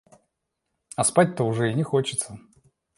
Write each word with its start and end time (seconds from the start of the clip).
А 0.95 1.03
спать-то 1.03 1.43
уже 1.43 1.69
и 1.71 1.75
не 1.75 1.83
хочется. 1.83 2.39